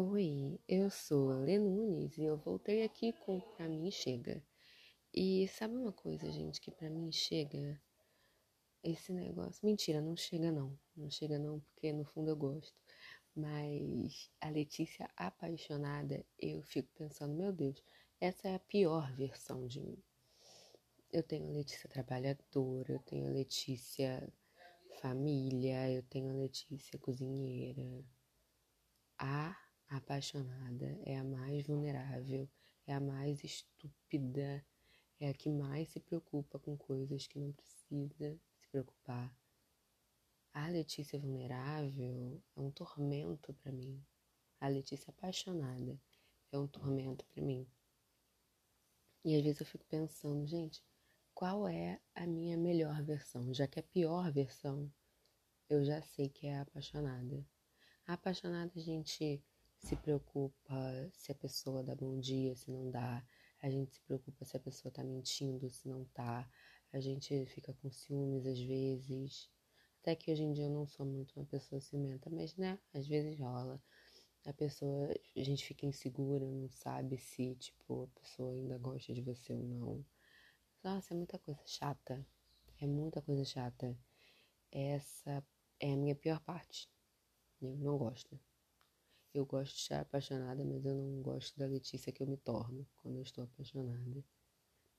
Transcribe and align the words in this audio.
Oi, 0.00 0.60
eu 0.68 0.88
sou 0.90 1.32
a 1.32 1.34
Lê 1.34 1.58
Nunes 1.58 2.16
e 2.16 2.22
eu 2.22 2.36
voltei 2.36 2.84
aqui 2.84 3.12
com 3.12 3.40
Pra 3.40 3.68
Mim 3.68 3.90
Chega. 3.90 4.40
E 5.12 5.48
sabe 5.48 5.74
uma 5.74 5.92
coisa, 5.92 6.30
gente, 6.30 6.60
que 6.60 6.70
pra 6.70 6.88
mim 6.88 7.10
chega 7.10 7.82
esse 8.80 9.12
negócio. 9.12 9.66
Mentira, 9.66 10.00
não 10.00 10.16
chega 10.16 10.52
não. 10.52 10.78
Não 10.96 11.10
chega 11.10 11.36
não, 11.36 11.58
porque 11.58 11.92
no 11.92 12.04
fundo 12.04 12.30
eu 12.30 12.36
gosto. 12.36 12.72
Mas 13.34 14.30
a 14.40 14.48
Letícia 14.50 15.10
apaixonada, 15.16 16.24
eu 16.38 16.62
fico 16.62 16.88
pensando, 16.94 17.34
meu 17.34 17.52
Deus, 17.52 17.82
essa 18.20 18.50
é 18.50 18.54
a 18.54 18.60
pior 18.60 19.12
versão 19.16 19.66
de 19.66 19.80
mim. 19.80 20.00
Eu 21.12 21.24
tenho 21.24 21.48
a 21.48 21.52
Letícia 21.52 21.88
trabalhadora, 21.88 22.92
eu 22.92 23.00
tenho 23.00 23.26
a 23.26 23.32
Letícia 23.32 24.32
família, 25.02 25.90
eu 25.90 26.04
tenho 26.04 26.30
a 26.30 26.34
Letícia 26.34 26.96
cozinheira. 27.00 28.04
A 29.18 29.67
apaixonada 29.88 30.98
é 31.04 31.16
a 31.16 31.24
mais 31.24 31.66
vulnerável, 31.66 32.48
é 32.86 32.94
a 32.94 33.00
mais 33.00 33.42
estúpida, 33.42 34.64
é 35.20 35.28
a 35.28 35.34
que 35.34 35.50
mais 35.50 35.88
se 35.88 36.00
preocupa 36.00 36.58
com 36.58 36.76
coisas 36.76 37.26
que 37.26 37.38
não 37.38 37.52
precisa 37.52 38.38
se 38.60 38.68
preocupar. 38.68 39.34
A 40.52 40.68
Letícia 40.68 41.18
vulnerável 41.18 42.42
é 42.56 42.60
um 42.60 42.70
tormento 42.70 43.52
para 43.54 43.72
mim. 43.72 44.04
A 44.60 44.68
Letícia 44.68 45.10
apaixonada 45.10 46.00
é 46.50 46.58
um 46.58 46.66
tormento 46.66 47.24
para 47.26 47.42
mim. 47.42 47.66
E 49.24 49.36
às 49.36 49.42
vezes 49.42 49.60
eu 49.60 49.66
fico 49.66 49.84
pensando, 49.86 50.46
gente, 50.46 50.82
qual 51.34 51.68
é 51.68 52.00
a 52.14 52.26
minha 52.26 52.56
melhor 52.56 53.02
versão? 53.02 53.52
Já 53.54 53.66
que 53.66 53.78
a 53.78 53.82
pior 53.82 54.32
versão 54.32 54.92
eu 55.68 55.84
já 55.84 56.00
sei 56.00 56.28
que 56.28 56.46
é 56.46 56.56
a 56.56 56.62
apaixonada. 56.62 57.46
A 58.06 58.14
apaixonada 58.14 58.80
gente 58.80 59.42
se 59.78 59.96
preocupa 59.96 61.10
se 61.12 61.32
a 61.32 61.34
pessoa 61.34 61.82
dá 61.82 61.94
bom 61.94 62.18
dia, 62.18 62.54
se 62.54 62.70
não 62.70 62.90
dá. 62.90 63.24
A 63.60 63.70
gente 63.70 63.92
se 63.92 64.00
preocupa 64.02 64.44
se 64.44 64.56
a 64.56 64.60
pessoa 64.60 64.92
tá 64.92 65.02
mentindo, 65.02 65.68
se 65.70 65.88
não 65.88 66.04
tá. 66.06 66.48
A 66.92 67.00
gente 67.00 67.46
fica 67.46 67.72
com 67.74 67.90
ciúmes 67.90 68.46
às 68.46 68.60
vezes. 68.60 69.50
Até 70.00 70.14
que 70.14 70.30
hoje 70.32 70.42
em 70.42 70.52
dia 70.52 70.64
eu 70.64 70.70
não 70.70 70.86
sou 70.86 71.04
muito 71.04 71.38
uma 71.38 71.46
pessoa 71.46 71.80
ciumenta, 71.80 72.30
mas 72.30 72.56
né, 72.56 72.78
às 72.94 73.06
vezes 73.06 73.38
rola. 73.38 73.82
A 74.44 74.52
pessoa, 74.52 75.08
a 75.36 75.42
gente 75.42 75.64
fica 75.64 75.84
insegura, 75.84 76.46
não 76.46 76.68
sabe 76.70 77.18
se, 77.18 77.54
tipo, 77.56 78.04
a 78.04 78.20
pessoa 78.20 78.52
ainda 78.52 78.78
gosta 78.78 79.12
de 79.12 79.20
você 79.20 79.52
ou 79.52 79.62
não. 79.62 80.06
Nossa, 80.82 81.12
é 81.12 81.16
muita 81.16 81.38
coisa 81.38 81.60
chata. 81.66 82.26
É 82.80 82.86
muita 82.86 83.20
coisa 83.20 83.44
chata. 83.44 83.98
Essa 84.70 85.44
é 85.80 85.92
a 85.92 85.96
minha 85.96 86.14
pior 86.14 86.40
parte. 86.40 86.88
Eu 87.60 87.76
não 87.76 87.98
gosto. 87.98 88.40
Eu 89.34 89.44
gosto 89.44 89.74
de 89.74 89.80
estar 89.82 90.00
apaixonada, 90.00 90.64
mas 90.64 90.84
eu 90.84 90.94
não 90.94 91.22
gosto 91.22 91.58
da 91.58 91.66
Letícia 91.66 92.12
que 92.12 92.22
eu 92.22 92.26
me 92.26 92.36
torno 92.36 92.86
quando 92.96 93.16
eu 93.16 93.22
estou 93.22 93.44
apaixonada. 93.44 94.24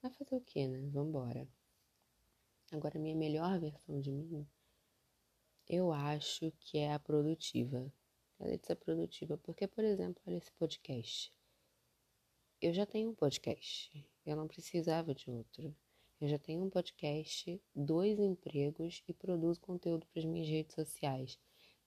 Vai 0.01 0.11
fazer 0.11 0.35
o 0.35 0.41
quê, 0.41 0.67
né? 0.67 0.87
Vambora. 0.89 1.47
Agora, 2.71 2.99
minha 2.99 3.15
melhor 3.15 3.59
versão 3.59 3.99
de 3.99 4.11
mim, 4.11 4.47
eu 5.67 5.91
acho 5.91 6.51
que 6.59 6.77
é 6.77 6.93
a 6.93 6.99
produtiva. 6.99 7.91
A 8.39 8.45
Letícia 8.45 8.75
produtiva, 8.75 9.37
porque, 9.37 9.67
por 9.67 9.83
exemplo, 9.83 10.21
olha 10.25 10.37
esse 10.37 10.51
podcast. 10.53 11.33
Eu 12.61 12.73
já 12.73 12.85
tenho 12.85 13.09
um 13.09 13.15
podcast, 13.15 14.05
eu 14.25 14.35
não 14.35 14.47
precisava 14.47 15.13
de 15.13 15.29
outro. 15.31 15.75
Eu 16.21 16.27
já 16.27 16.37
tenho 16.37 16.63
um 16.63 16.69
podcast, 16.69 17.61
dois 17.73 18.19
empregos 18.19 19.01
e 19.07 19.13
produzo 19.13 19.59
conteúdo 19.61 20.05
para 20.07 20.19
as 20.19 20.25
minhas 20.25 20.47
redes 20.47 20.75
sociais. 20.75 21.39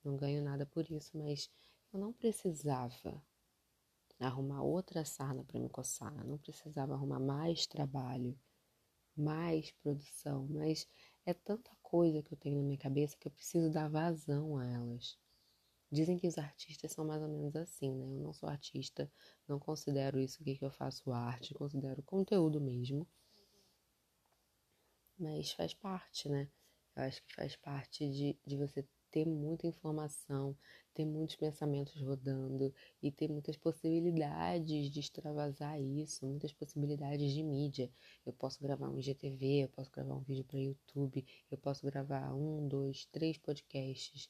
Não 0.03 0.17
ganho 0.17 0.43
nada 0.43 0.65
por 0.67 0.91
isso, 0.91 1.17
mas 1.17 1.51
eu 1.93 1.98
não 1.98 2.12
precisava 2.12 3.23
arrumar 4.19 4.62
outra 4.62 5.05
sarna 5.05 5.45
para 5.45 5.61
me 5.61 5.69
coçar, 5.69 6.25
não 6.25 6.39
precisava 6.39 6.95
arrumar 6.95 7.21
mais 7.21 7.67
trabalho, 7.67 8.39
mais 9.17 9.71
produção, 9.73 10.47
mas 10.48 10.89
é 11.27 11.35
tanta 11.35 11.70
coisa 11.83 12.23
que 12.23 12.33
eu 12.33 12.39
tenho 12.39 12.57
na 12.57 12.63
minha 12.63 12.79
cabeça 12.79 13.17
que 13.19 13.29
eu 13.29 13.33
preciso 13.33 13.70
dar 13.70 13.89
vazão 13.89 14.57
a 14.57 14.67
elas. 14.67 15.19
Dizem 15.91 16.19
que 16.19 16.27
os 16.27 16.39
artistas 16.39 16.92
são 16.92 17.05
mais 17.05 17.23
ou 17.23 17.29
menos 17.29 17.55
assim, 17.55 17.95
né? 17.95 18.07
Eu 18.07 18.20
não 18.20 18.33
sou 18.33 18.48
artista, 18.48 19.13
não 19.47 19.59
considero 19.59 20.19
isso 20.19 20.42
que 20.42 20.59
eu 20.63 20.70
faço 20.70 21.13
arte, 21.13 21.53
considero 21.53 22.03
conteúdo 22.03 22.59
mesmo. 22.59 23.07
Mas 25.19 25.53
faz 25.53 25.74
parte, 25.74 26.30
né? 26.30 26.48
Eu 26.97 27.03
acho 27.03 27.23
que 27.23 27.35
faz 27.35 27.55
parte 27.57 28.11
de, 28.11 28.39
de 28.47 28.57
você 28.57 28.83
ter 29.12 29.27
muita 29.27 29.67
informação, 29.67 30.56
ter 30.95 31.05
muitos 31.05 31.36
pensamentos 31.36 32.00
rodando 32.02 32.74
e 33.02 33.12
ter 33.12 33.28
muitas 33.28 33.56
possibilidades 33.56 34.90
de 34.90 35.00
extravasar 35.00 35.80
isso, 35.80 36.27
muitas 36.27 36.52
possibilidades 36.52 37.33
de 37.33 37.42
mídia. 37.42 37.90
Eu 38.27 38.33
posso 38.33 38.61
gravar 38.61 38.89
um 38.89 38.98
IGTV, 38.98 39.64
eu 39.64 39.68
posso 39.68 39.90
gravar 39.92 40.17
um 40.17 40.23
vídeo 40.23 40.45
para 40.45 40.58
YouTube, 40.58 41.24
eu 41.50 41.58
posso 41.58 41.86
gravar 41.86 42.34
um, 42.34 42.67
dois, 42.67 43.05
três 43.06 43.39
podcasts 43.39 44.28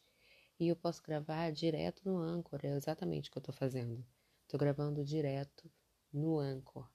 e 0.59 0.69
eu 0.69 0.77
posso 0.77 1.03
gravar 1.03 1.51
direto 1.53 2.03
no 2.05 2.19
Anchor, 2.19 2.61
é 2.65 2.77
exatamente 2.77 3.29
o 3.29 3.33
que 3.33 3.39
eu 3.39 3.41
estou 3.41 3.55
fazendo. 3.55 4.05
Estou 4.43 4.59
gravando 4.59 5.05
direto 5.05 5.71
no 6.13 6.39
Anchor. 6.39 6.89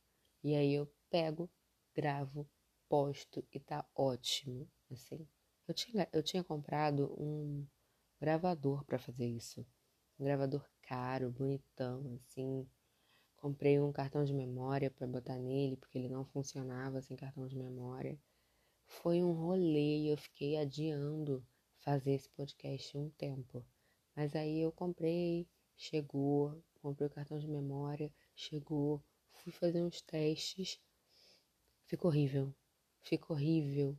E 0.44 0.56
aí 0.56 0.74
eu 0.74 0.88
pego, 1.10 1.50
gravo, 1.96 2.48
posto 2.88 3.46
e 3.52 3.60
tá 3.60 3.86
ótimo, 3.96 4.70
assim. 4.92 5.28
Eu 5.68 5.74
tinha, 5.74 6.08
eu 6.14 6.24
tinha 6.24 6.44
comprado 6.44 7.14
um 7.20 7.66
gravador 8.20 8.84
para 8.86 8.98
fazer 8.98 9.26
isso. 9.26 9.66
Um 10.20 10.26
gravador 10.26 10.66
caro, 10.82 11.30
bonitão, 11.32 12.16
assim. 12.16 12.68
Comprei 13.36 13.80
um 13.80 13.92
cartão 13.92 14.24
de 14.24 14.34
memória 14.34 14.90
para 14.90 15.06
botar 15.06 15.38
nele, 15.38 15.78
porque 15.78 15.98
ele 15.98 16.10
não 16.10 16.26
funcionava 16.26 17.02
sem 17.02 17.16
cartão 17.16 17.48
de 17.48 17.56
memória. 17.56 18.20
Foi 18.88 19.24
um 19.24 19.32
rolê 19.32 20.00
e 20.00 20.08
eu 20.08 20.18
fiquei 20.18 20.58
adiando 20.58 21.46
fazer 21.78 22.14
esse 22.14 22.30
podcast 22.30 22.98
um 22.98 23.10
tempo. 23.12 23.64
Mas 24.16 24.36
aí 24.36 24.60
eu 24.60 24.72
comprei, 24.72 25.48
chegou, 25.76 26.62
comprei 26.82 27.08
o 27.08 27.12
cartão 27.12 27.38
de 27.38 27.48
memória, 27.48 28.12
chegou, 28.36 29.04
fui 29.32 29.52
fazer 29.52 29.84
uns 29.84 30.02
testes. 30.02 30.82
Ficou 31.86 32.10
horrível. 32.10 32.54
Ficou 33.02 33.38
horrível 33.38 33.96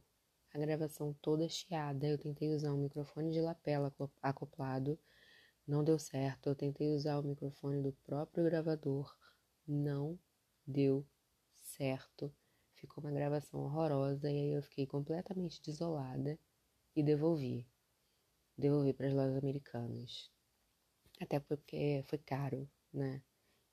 a 0.53 0.59
gravação 0.59 1.15
toda 1.21 1.49
chiada. 1.49 2.07
Eu 2.07 2.19
tentei 2.19 2.51
usar 2.51 2.73
um 2.73 2.79
microfone 2.79 3.33
de 3.33 3.41
lapela 3.41 3.93
acoplado, 4.23 4.99
não 5.67 5.85
deu 5.85 5.99
certo. 5.99 6.49
Eu 6.49 6.55
tentei 6.55 6.89
usar 6.89 7.19
o 7.19 7.23
microfone 7.23 7.83
do 7.83 7.93
próprio 8.05 8.45
gravador, 8.45 9.15
não 9.67 10.19
deu 10.67 11.07
certo. 11.55 12.33
Ficou 12.75 13.03
uma 13.03 13.13
gravação 13.13 13.61
horrorosa 13.61 14.31
e 14.31 14.39
aí 14.39 14.53
eu 14.53 14.63
fiquei 14.63 14.87
completamente 14.87 15.61
desolada 15.63 16.39
e 16.95 17.03
devolvi. 17.03 17.67
Devolvi 18.57 18.93
para 18.93 19.09
as 19.09 19.15
lojas 19.15 19.37
americanas. 19.37 20.31
Até 21.21 21.41
porque 21.41 22.05
foi 22.07 22.19
caro, 22.19 22.69
né? 22.93 23.23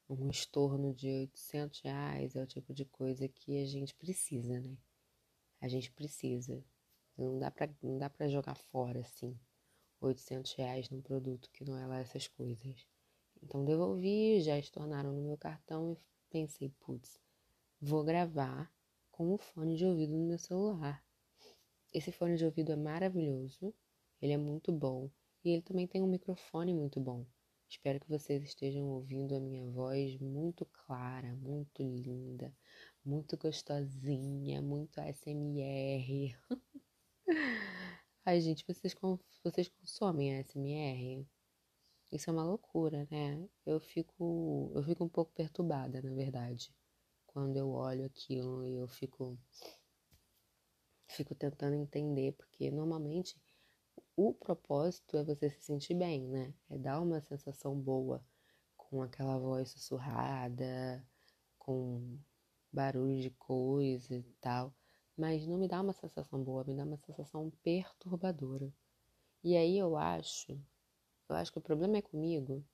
Um 0.07 0.29
estorno 0.29 0.93
de 0.93 1.07
800 1.07 1.79
reais 1.81 2.35
é 2.35 2.43
o 2.43 2.47
tipo 2.47 2.73
de 2.73 2.85
coisa 2.85 3.27
que 3.27 3.61
a 3.61 3.65
gente 3.65 3.95
precisa, 3.95 4.59
né? 4.59 4.77
A 5.61 5.67
gente 5.67 5.91
precisa. 5.91 6.63
Não 7.17 7.39
dá 7.39 7.49
pra, 7.49 7.69
não 7.81 7.97
dá 7.97 8.09
pra 8.09 8.27
jogar 8.27 8.55
fora, 8.55 8.99
assim, 8.99 9.39
800 10.01 10.53
reais 10.53 10.89
num 10.89 11.01
produto 11.01 11.49
que 11.51 11.63
não 11.63 11.77
é 11.77 11.85
lá 11.85 11.99
essas 11.99 12.27
coisas. 12.27 12.85
Então 13.41 13.63
devolvi, 13.63 14.41
já 14.41 14.57
estornaram 14.57 15.13
no 15.13 15.21
meu 15.21 15.37
cartão 15.37 15.93
e 15.93 15.97
pensei, 16.29 16.69
putz, 16.79 17.19
vou 17.79 18.03
gravar 18.03 18.71
com 19.11 19.33
o 19.33 19.37
fone 19.37 19.77
de 19.77 19.85
ouvido 19.85 20.13
no 20.13 20.25
meu 20.25 20.37
celular. 20.37 21.03
Esse 21.93 22.11
fone 22.11 22.35
de 22.35 22.45
ouvido 22.45 22.71
é 22.71 22.75
maravilhoso, 22.75 23.73
ele 24.21 24.33
é 24.33 24.37
muito 24.37 24.71
bom 24.71 25.09
e 25.43 25.51
ele 25.51 25.61
também 25.61 25.87
tem 25.87 26.01
um 26.01 26.07
microfone 26.07 26.73
muito 26.73 26.99
bom. 26.99 27.25
Espero 27.69 27.99
que 27.99 28.09
vocês 28.09 28.43
estejam 28.43 28.85
ouvindo 28.89 29.35
a 29.35 29.39
minha 29.39 29.65
voz 29.65 30.17
muito 30.17 30.65
clara, 30.65 31.35
muito 31.35 31.81
linda, 31.81 32.53
muito 33.05 33.37
gostosinha, 33.37 34.61
muito 34.61 34.99
ASMR. 34.99 36.35
Ai, 38.25 38.41
gente, 38.41 38.65
vocês, 38.67 38.95
vocês 39.43 39.69
consomem 39.69 40.39
ASMR? 40.39 41.27
Isso 42.11 42.29
é 42.29 42.33
uma 42.33 42.43
loucura, 42.43 43.07
né? 43.11 43.47
Eu 43.63 43.79
fico, 43.79 44.71
eu 44.73 44.83
fico 44.83 45.03
um 45.03 45.09
pouco 45.09 45.31
perturbada, 45.33 46.01
na 46.01 46.13
verdade, 46.15 46.73
quando 47.27 47.57
eu 47.57 47.69
olho 47.69 48.05
aquilo 48.05 48.65
e 48.65 48.75
eu 48.75 48.87
fico, 48.87 49.37
fico 51.07 51.35
tentando 51.35 51.75
entender, 51.75 52.31
porque 52.33 52.71
normalmente 52.71 53.39
o 54.15 54.33
propósito 54.33 55.17
é 55.17 55.23
você 55.23 55.51
se 55.51 55.61
sentir 55.61 55.93
bem, 55.93 56.27
né? 56.27 56.53
É 56.69 56.77
dar 56.77 57.01
uma 57.01 57.21
sensação 57.21 57.79
boa 57.79 58.25
com 58.75 59.03
aquela 59.03 59.37
voz 59.37 59.69
sussurrada, 59.69 61.05
com 61.59 62.17
barulho 62.75 63.19
de 63.21 63.31
coisa 63.31 64.15
e 64.15 64.33
tal, 64.41 64.75
mas 65.17 65.47
não 65.47 65.57
me 65.57 65.67
dá 65.67 65.81
uma 65.81 65.93
sensação 65.93 66.43
boa, 66.43 66.63
me 66.65 66.75
dá 66.75 66.83
uma 66.85 66.97
sensação 66.97 67.51
perturbadora. 67.63 68.71
E 69.43 69.55
aí 69.57 69.77
eu 69.77 69.95
acho, 69.97 70.51
eu 71.29 71.35
acho 71.35 71.51
que 71.51 71.59
o 71.59 71.61
problema 71.61 71.97
é 71.97 72.01
comigo, 72.01 72.65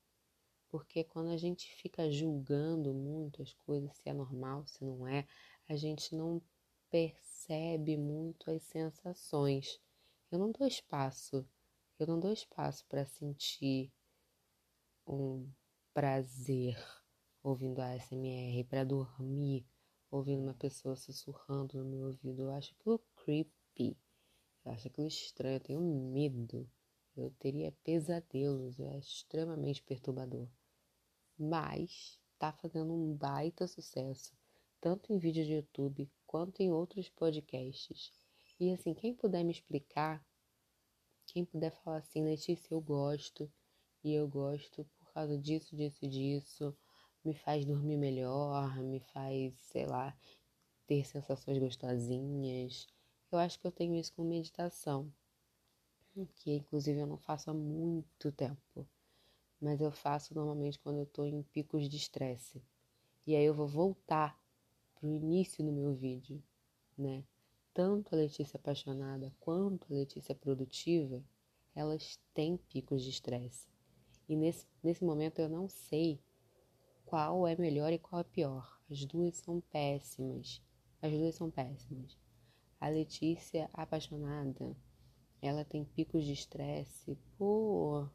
Porque 0.69 1.03
quando 1.03 1.30
a 1.31 1.38
gente 1.38 1.74
fica 1.75 2.09
julgando 2.12 2.94
muito 2.94 3.42
as 3.42 3.53
coisas, 3.53 3.95
se 3.98 4.09
é 4.09 4.13
normal, 4.13 4.65
se 4.68 4.83
não 4.83 5.07
é, 5.07 5.27
a 5.68 5.75
gente 5.75 6.15
não 6.15 6.42
percebe 6.89 7.97
muito 7.97 8.51
as 8.51 8.63
sensações. 8.63 9.80
Eu 10.31 10.39
não 10.39 10.51
dou 10.51 10.68
espaço, 10.68 11.47
eu 12.00 12.07
não 12.07 12.19
dou 12.19 12.31
espaço 12.31 12.86
para 12.88 13.06
sentir 13.06 13.92
um 15.06 15.47
prazer 15.94 16.77
ouvindo 17.44 17.80
a 17.80 17.94
ASMR, 17.94 18.63
para 18.65 18.83
dormir 18.83 19.65
ouvindo 20.11 20.43
uma 20.43 20.53
pessoa 20.53 20.95
sussurrando 20.95 21.77
no 21.79 21.89
meu 21.89 22.07
ouvido. 22.07 22.43
Eu 22.43 22.51
acho 22.51 22.75
aquilo 22.77 22.99
creepy, 23.15 23.97
eu 24.65 24.71
acho 24.71 24.87
aquilo 24.87 25.07
estranho, 25.07 25.55
eu 25.55 25.59
tenho 25.61 25.81
medo, 25.81 26.69
eu 27.17 27.31
teria 27.39 27.71
pesadelos, 27.83 28.79
é 28.79 28.99
extremamente 28.99 29.81
perturbador 29.81 30.47
mas 31.41 32.19
está 32.33 32.51
fazendo 32.51 32.93
um 32.93 33.15
baita 33.15 33.67
sucesso, 33.67 34.31
tanto 34.79 35.11
em 35.11 35.17
vídeo 35.17 35.43
de 35.43 35.53
YouTube 35.53 36.07
quanto 36.27 36.61
em 36.61 36.71
outros 36.71 37.09
podcasts. 37.09 38.11
E 38.59 38.71
assim, 38.71 38.93
quem 38.93 39.15
puder 39.15 39.43
me 39.43 39.51
explicar, 39.51 40.23
quem 41.25 41.43
puder 41.43 41.71
falar 41.71 41.97
assim, 41.97 42.23
Letícia, 42.23 42.75
eu 42.75 42.79
gosto, 42.79 43.51
e 44.03 44.13
eu 44.13 44.27
gosto 44.27 44.85
por 44.99 45.11
causa 45.11 45.35
disso, 45.35 45.75
disso, 45.75 46.07
disso, 46.07 46.77
me 47.23 47.33
faz 47.33 47.65
dormir 47.65 47.97
melhor, 47.97 48.77
me 48.77 49.00
faz, 49.00 49.53
sei 49.59 49.85
lá, 49.85 50.15
ter 50.88 51.06
sensações 51.06 51.57
gostosinhas. 51.57 52.88
Eu 53.31 53.39
acho 53.39 53.59
que 53.59 53.68
eu 53.68 53.71
tenho 53.71 53.95
isso 53.95 54.13
com 54.13 54.23
meditação, 54.23 55.12
que 56.35 56.53
inclusive 56.53 57.00
eu 57.00 57.07
não 57.07 57.18
faço 57.18 57.50
há 57.50 57.53
muito 57.53 58.31
tempo 58.31 58.88
mas 59.62 59.79
eu 59.79 59.91
faço 59.91 60.33
normalmente 60.33 60.79
quando 60.79 60.97
eu 60.97 61.03
estou 61.03 61.25
em 61.25 61.44
picos 61.44 61.88
de 61.88 61.95
estresse. 61.95 62.59
E 63.27 63.35
aí 63.35 63.45
eu 63.45 63.53
vou 63.53 63.68
voltar 63.68 64.41
para 64.95 65.07
o 65.07 65.12
início 65.12 65.63
do 65.63 65.71
meu 65.71 65.94
vídeo, 65.94 66.44
né? 66.97 67.23
Tanto 67.71 68.13
a 68.13 68.18
Letícia 68.18 68.57
apaixonada 68.57 69.31
quanto 69.39 69.94
a 69.94 69.95
Letícia 69.95 70.33
produtiva, 70.33 71.23
elas 71.75 72.19
têm 72.33 72.57
picos 72.57 73.03
de 73.03 73.12
estresse. 73.12 73.68
E 74.27 74.35
nesse, 74.35 74.65
nesse 74.83 75.06
momento 75.06 75.39
eu 75.39 75.47
não 75.47 75.69
sei 75.69 76.19
qual 77.11 77.45
é 77.45 77.57
melhor 77.57 77.91
e 77.91 77.99
qual 77.99 78.21
é 78.21 78.23
pior. 78.23 78.79
As 78.89 79.03
duas 79.03 79.35
são 79.35 79.59
péssimas. 79.59 80.61
As 81.01 81.11
duas 81.11 81.35
são 81.35 81.51
péssimas. 81.51 82.17
A 82.79 82.87
Letícia 82.87 83.69
apaixonada, 83.73 84.73
ela 85.41 85.65
tem 85.65 85.83
picos 85.83 86.23
de 86.23 86.31
estresse 86.31 87.17
por 87.37 88.09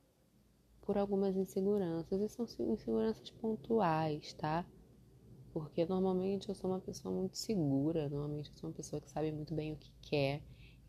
por 0.80 0.96
algumas 0.96 1.36
inseguranças, 1.36 2.20
e 2.20 2.28
são 2.28 2.46
inseguranças 2.72 3.28
pontuais, 3.32 4.32
tá? 4.34 4.64
Porque 5.52 5.84
normalmente 5.84 6.48
eu 6.48 6.54
sou 6.54 6.70
uma 6.70 6.80
pessoa 6.80 7.12
muito 7.12 7.36
segura, 7.36 8.08
normalmente 8.08 8.50
eu 8.50 8.56
sou 8.56 8.70
uma 8.70 8.76
pessoa 8.76 9.02
que 9.02 9.10
sabe 9.10 9.32
muito 9.32 9.52
bem 9.52 9.72
o 9.72 9.76
que 9.76 9.90
quer 10.00 10.40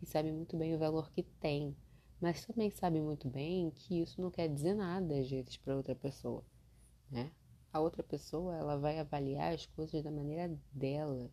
e 0.01 0.05
sabe 0.05 0.31
muito 0.31 0.55
bem 0.55 0.75
o 0.75 0.79
valor 0.79 1.09
que 1.11 1.23
tem, 1.23 1.75
mas 2.21 2.45
também 2.45 2.69
sabe 2.69 3.01
muito 3.01 3.27
bem 3.27 3.71
que 3.71 3.99
isso 4.01 4.21
não 4.21 4.29
quer 4.29 4.47
dizer 4.47 4.75
nada 4.75 5.19
às 5.19 5.27
vezes 5.27 5.57
para 5.57 5.75
outra 5.75 5.95
pessoa, 5.95 6.45
né? 7.09 7.31
A 7.77 7.79
outra 7.79 8.01
pessoa, 8.01 8.57
ela 8.57 8.75
vai 8.75 8.97
avaliar 8.97 9.53
as 9.53 9.67
coisas 9.67 10.01
da 10.01 10.09
maneira 10.09 10.51
dela. 10.71 11.29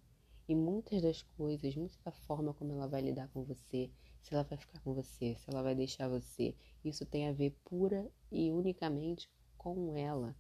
E 0.47 0.55
muitas 0.55 1.01
das 1.01 1.23
coisas, 1.23 1.75
muita 1.75 1.97
da 2.05 2.13
forma 2.13 2.53
como 2.53 2.71
ela 2.73 2.87
vai 2.87 3.01
lidar 3.01 3.29
com 3.29 3.43
você, 3.45 3.91
se 4.21 4.35
ela 4.35 4.43
vai 4.43 4.59
ficar 4.59 4.79
com 4.81 4.93
você, 4.93 5.35
se 5.37 5.49
ela 5.49 5.63
vai 5.63 5.75
deixar 5.75 6.07
você. 6.07 6.55
Isso 6.85 7.07
tem 7.07 7.27
a 7.27 7.33
ver 7.33 7.59
pura 7.65 8.07
e 8.31 8.53
unicamente 8.53 9.27
com 9.57 9.97
ela. 9.97 10.37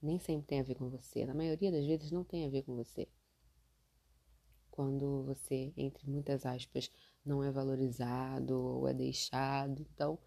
Nem 0.00 0.18
sempre 0.18 0.46
tem 0.46 0.60
a 0.60 0.64
ver 0.64 0.76
com 0.76 0.88
você. 0.88 1.26
Na 1.26 1.34
maioria 1.34 1.70
das 1.70 1.84
vezes 1.84 2.10
não 2.10 2.24
tem 2.24 2.46
a 2.46 2.48
ver 2.48 2.62
com 2.62 2.74
você. 2.74 3.06
Quando 4.70 5.24
você, 5.24 5.74
entre 5.76 6.08
muitas 6.08 6.46
aspas, 6.46 6.90
não 7.22 7.44
é 7.44 7.50
valorizado 7.50 8.58
ou 8.58 8.88
é 8.88 8.94
deixado. 8.94 9.86
Então, 9.92 10.18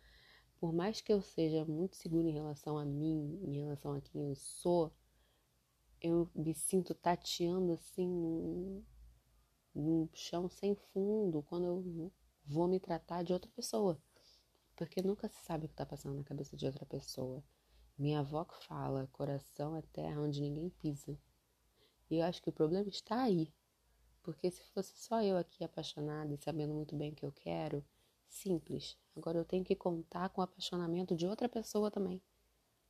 por 0.60 0.74
mais 0.74 1.00
que 1.00 1.12
eu 1.12 1.22
seja 1.22 1.64
muito 1.64 1.96
segura 1.96 2.28
em 2.28 2.34
relação 2.34 2.78
a 2.78 2.86
mim, 2.86 3.40
em 3.44 3.60
relação 3.60 3.94
a 3.94 4.02
quem 4.02 4.22
eu 4.22 4.36
sou, 4.36 4.94
eu 6.02 6.30
me 6.36 6.54
sinto 6.54 6.94
tateando 6.94 7.72
assim 7.72 8.08
num, 8.08 8.84
num 9.74 10.10
chão 10.14 10.50
sem 10.50 10.76
fundo 10.76 11.42
quando 11.44 11.66
eu 11.66 12.12
vou 12.46 12.68
me 12.68 12.80
tratar 12.80 13.24
de 13.24 13.32
outra 13.32 13.50
pessoa. 13.52 14.02
Porque 14.76 15.02
nunca 15.02 15.30
se 15.30 15.42
sabe 15.44 15.66
o 15.66 15.68
que 15.68 15.74
está 15.74 15.86
passando 15.86 16.16
na 16.16 16.24
cabeça 16.24 16.58
de 16.58 16.66
outra 16.66 16.86
pessoa. 16.86 17.44
Minha 17.98 18.20
avó 18.20 18.44
que 18.46 18.66
fala, 18.66 19.10
coração 19.12 19.76
é 19.76 19.82
terra 19.82 20.22
onde 20.22 20.42
ninguém 20.42 20.70
pisa. 20.70 21.18
E 22.10 22.18
eu 22.18 22.26
acho 22.26 22.42
que 22.42 22.50
o 22.50 22.54
problema 22.54 22.88
está 22.90 23.24
aí. 23.24 23.54
Porque 24.22 24.52
se 24.52 24.64
fosse 24.74 24.98
só 24.98 25.22
eu 25.22 25.38
aqui 25.38 25.64
apaixonada 25.64 26.34
e 26.34 26.38
sabendo 26.38 26.74
muito 26.74 26.96
bem 26.96 27.12
o 27.12 27.16
que 27.16 27.26
eu 27.26 27.32
quero, 27.32 27.86
simples. 28.30 28.98
Agora 29.16 29.38
eu 29.38 29.46
tenho 29.46 29.66
que 29.66 29.76
contar 29.76 30.30
com 30.30 30.40
o 30.40 30.44
apaixonamento 30.44 31.16
de 31.16 31.28
outra 31.28 31.50
pessoa 31.50 31.92
também. 31.92 32.22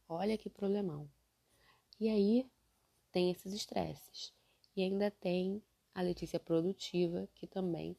Olha 0.08 0.38
que 0.38 0.50
problemão. 0.50 1.10
E 2.00 2.08
aí 2.10 2.46
tem 3.12 3.32
esses 3.32 3.54
estresses. 3.54 4.34
E 4.76 4.84
ainda 4.84 5.10
tem 5.10 5.62
a 5.94 6.02
Letícia 6.02 6.40
produtiva, 6.40 7.28
que 7.36 7.48
também 7.48 7.96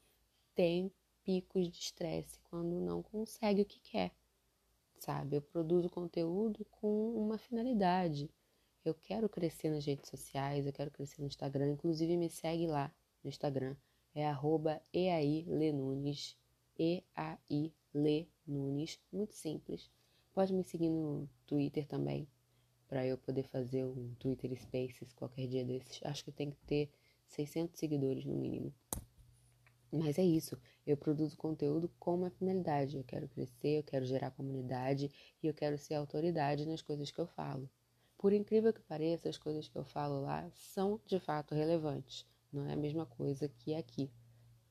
tem 0.55 0.93
picos 1.23 1.69
de 1.69 1.79
estresse 1.79 2.41
quando 2.45 2.81
não 2.81 3.03
consegue 3.03 3.63
o 3.63 3.67
que 3.67 3.81
quer, 3.81 4.13
sabe? 4.99 5.37
Eu 5.37 5.43
produzo 5.43 5.91
conteúdo 5.91 6.65
com 6.71 7.15
uma 7.15 7.37
finalidade. 7.37 8.31
Eu 8.85 8.95
quero 8.95 9.29
crescer 9.29 9.71
nas 9.71 9.85
redes 9.85 10.09
sociais, 10.09 10.67
eu 10.67 10.73
quero 10.73 10.91
crescer 10.91 11.21
no 11.21 11.27
Instagram, 11.27 11.73
inclusive 11.73 12.17
me 12.17 12.31
segue 12.31 12.67
lá 12.67 12.91
no 13.23 13.29
Instagram, 13.29 13.77
é 14.15 14.27
arroba 14.27 14.81
eailenunes, 14.93 16.37
E-A-I-Le-Nunes, 16.83 18.33
muito 19.13 19.35
simples. 19.35 19.91
Pode 20.33 20.55
me 20.55 20.65
seguir 20.65 20.89
no 20.89 21.29
Twitter 21.45 21.87
também, 21.87 22.27
para 22.89 23.07
eu 23.07 23.19
poder 23.19 23.43
fazer 23.49 23.85
um 23.85 24.15
Twitter 24.19 24.59
Spaces 24.59 25.13
qualquer 25.13 25.47
dia 25.47 25.63
desses. 25.63 26.01
Acho 26.03 26.25
que 26.25 26.33
tem 26.33 26.51
que 26.51 26.57
ter 26.65 26.91
600 27.27 27.79
seguidores 27.79 28.25
no 28.25 28.35
mínimo. 28.35 28.73
Mas 29.93 30.19
é 30.19 30.25
isso, 30.25 30.57
eu 30.87 30.97
produzo 30.97 31.37
conteúdo 31.37 31.91
com 31.99 32.15
uma 32.15 32.31
finalidade. 32.31 32.97
Eu 32.97 33.05
quero 33.05 33.29
crescer, 33.29 33.81
eu 33.81 33.85
quero 33.85 34.07
gerar 34.07 34.31
comunidade 34.31 35.11
e 35.43 35.47
eu 35.49 35.53
quero 35.53 35.77
ser 35.77 35.97
autoridade 35.97 36.65
nas 36.65 36.81
coisas 36.81 37.11
que 37.11 37.19
eu 37.21 37.27
falo. 37.27 37.69
Por 38.17 38.33
incrível 38.33 38.73
que 38.73 38.81
pareça, 38.81 39.29
as 39.29 39.37
coisas 39.37 39.69
que 39.69 39.77
eu 39.77 39.85
falo 39.85 40.23
lá 40.23 40.51
são 40.55 40.99
de 41.05 41.21
fato 41.21 41.55
relevantes. 41.55 42.25
Não 42.51 42.65
é 42.67 42.73
a 42.73 42.77
mesma 42.77 43.05
coisa 43.05 43.51
que 43.51 43.75
aqui. 43.75 44.11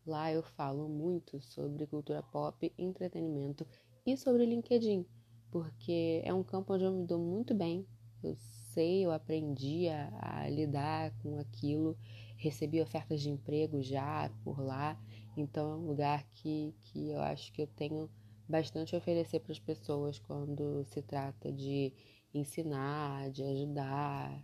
Lá 0.06 0.32
eu 0.32 0.42
falo 0.42 0.88
muito 0.88 1.40
sobre 1.42 1.86
cultura 1.86 2.24
pop, 2.24 2.72
entretenimento 2.78 3.66
e 4.06 4.18
sobre 4.18 4.46
LinkedIn, 4.46 5.06
porque 5.52 6.22
é 6.24 6.34
um 6.34 6.44
campo 6.44 6.74
onde 6.74 6.84
eu 6.84 6.92
me 6.92 7.06
dou 7.06 7.20
muito 7.20 7.54
bem. 7.54 7.86
Eu 8.24 8.36
sei, 8.74 9.06
eu 9.06 9.12
aprendi 9.12 9.88
a, 9.90 10.44
a 10.44 10.50
lidar 10.50 11.12
com 11.22 11.38
aquilo, 11.38 11.98
recebi 12.38 12.82
ofertas 12.82 13.22
de 13.22 13.30
emprego 13.30 13.82
já 13.82 14.32
por 14.44 14.60
lá 14.60 15.00
então 15.40 15.72
é 15.72 15.76
um 15.76 15.86
lugar 15.88 16.26
que, 16.32 16.74
que 16.82 17.12
eu 17.12 17.22
acho 17.22 17.52
que 17.54 17.62
eu 17.62 17.68
tenho 17.68 18.10
bastante 18.48 18.94
a 18.94 18.98
oferecer 18.98 19.40
para 19.40 19.54
as 19.54 19.60
pessoas 19.60 20.20
quando 20.20 20.84
se 20.86 21.02
trata 21.02 21.52
de 21.52 21.94
ensinar, 22.34 23.30
de 23.30 23.44
ajudar, 23.44 24.44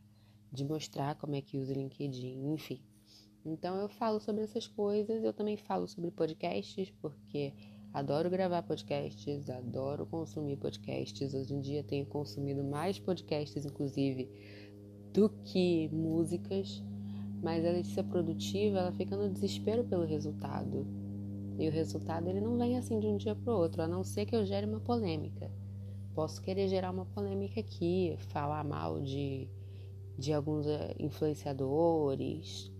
de 0.51 0.63
mostrar 0.63 1.15
como 1.15 1.35
é 1.35 1.41
que 1.41 1.57
usa 1.57 1.73
o 1.73 1.75
LinkedIn, 1.75 2.53
enfim. 2.53 2.81
Então 3.45 3.75
eu 3.75 3.87
falo 3.87 4.19
sobre 4.19 4.43
essas 4.43 4.67
coisas, 4.67 5.23
eu 5.23 5.31
também 5.31 5.55
falo 5.55 5.87
sobre 5.87 6.09
podcasts, 6.09 6.91
porque 6.99 7.53
adoro 7.93 8.27
gravar 8.27 8.63
podcasts, 8.63 9.49
adoro 9.51 10.07
consumir 10.07 10.57
podcasts. 10.57 11.33
Hoje 11.33 11.53
em 11.53 11.61
dia 11.61 11.83
tenho 11.83 12.07
consumido 12.07 12.63
mais 12.63 12.97
podcasts, 12.97 13.63
inclusive, 13.63 14.27
do 15.13 15.29
que 15.43 15.87
músicas. 15.89 16.83
Mas 17.43 17.63
a 17.63 17.69
Letícia 17.69 18.03
produtiva, 18.03 18.79
ela 18.79 18.91
fica 18.91 19.15
no 19.15 19.29
desespero 19.29 19.83
pelo 19.83 20.05
resultado. 20.05 20.87
E 21.59 21.67
o 21.67 21.71
resultado 21.71 22.27
ele 22.27 22.41
não 22.41 22.57
vem 22.57 22.77
assim 22.77 22.99
de 22.99 23.05
um 23.05 23.15
dia 23.15 23.35
para 23.35 23.53
o 23.53 23.57
outro, 23.57 23.83
a 23.83 23.87
não 23.87 24.03
ser 24.03 24.25
que 24.25 24.35
eu 24.35 24.43
gere 24.43 24.65
uma 24.65 24.79
polêmica. 24.79 25.51
Posso 26.15 26.41
querer 26.41 26.67
gerar 26.67 26.91
uma 26.91 27.05
polêmica 27.05 27.59
aqui, 27.59 28.15
falar 28.29 28.63
mal 28.63 28.99
de, 28.99 29.47
de 30.17 30.33
alguns 30.33 30.65
eh, 30.65 30.95
influenciadores, 30.97 32.71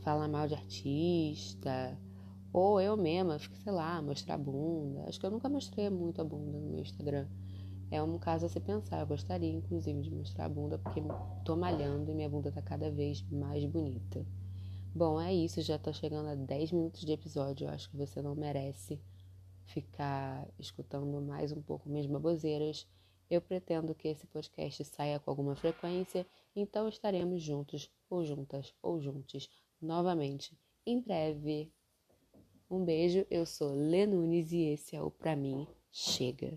falar 0.00 0.28
mal 0.28 0.46
de 0.48 0.54
artista, 0.54 1.98
ou 2.52 2.80
eu 2.80 2.96
mesma, 2.96 3.38
sei 3.38 3.72
lá, 3.72 4.02
mostrar 4.02 4.36
bunda. 4.36 5.04
Acho 5.08 5.20
que 5.20 5.26
eu 5.26 5.30
nunca 5.30 5.48
mostrei 5.48 5.88
muito 5.88 6.20
a 6.20 6.24
bunda 6.24 6.58
no 6.58 6.70
meu 6.70 6.80
Instagram. 6.80 7.28
É 7.90 8.02
um 8.02 8.18
caso 8.18 8.46
a 8.46 8.48
se 8.48 8.60
pensar. 8.60 9.00
Eu 9.00 9.06
gostaria, 9.06 9.52
inclusive, 9.52 10.00
de 10.00 10.10
mostrar 10.10 10.46
a 10.46 10.48
bunda, 10.48 10.78
porque 10.78 11.00
tô 11.44 11.56
malhando 11.56 12.10
e 12.10 12.14
minha 12.14 12.28
bunda 12.28 12.50
tá 12.50 12.62
cada 12.62 12.90
vez 12.90 13.22
mais 13.30 13.64
bonita. 13.64 14.26
Bom, 14.94 15.20
é 15.20 15.32
isso. 15.32 15.62
Já 15.62 15.78
tô 15.78 15.92
chegando 15.92 16.28
a 16.28 16.34
10 16.34 16.72
minutos 16.72 17.00
de 17.02 17.12
episódio. 17.12 17.66
Eu 17.66 17.70
acho 17.70 17.88
que 17.90 17.96
você 17.96 18.20
não 18.20 18.34
merece 18.34 19.00
ficar 19.64 20.48
escutando 20.58 21.20
mais 21.20 21.52
um 21.52 21.62
pouco 21.62 21.88
minhas 21.88 22.06
baboseiras. 22.06 22.86
Eu 23.30 23.40
pretendo 23.40 23.94
que 23.94 24.08
esse 24.08 24.26
podcast 24.26 24.84
saia 24.84 25.20
com 25.20 25.30
alguma 25.30 25.54
frequência, 25.54 26.26
então 26.54 26.88
estaremos 26.88 27.40
juntos, 27.40 27.88
ou 28.08 28.24
juntas, 28.24 28.74
ou 28.82 29.00
juntos, 29.00 29.48
novamente, 29.80 30.56
em 30.86 31.00
breve. 31.00 31.72
Um 32.70 32.84
beijo, 32.84 33.26
eu 33.30 33.44
sou 33.44 33.74
Lê 33.74 34.06
Nunes 34.06 34.52
e 34.52 34.60
esse 34.72 34.94
é 34.94 35.02
o 35.02 35.10
Pra 35.10 35.34
Mim 35.34 35.66
Chega. 35.92 36.56